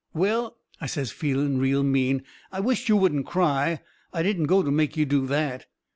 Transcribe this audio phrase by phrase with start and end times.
[0.15, 3.81] "Well," I says, feeling real mean, "I wisht you wouldn't cry.
[4.11, 5.67] I didn't go to make you do that."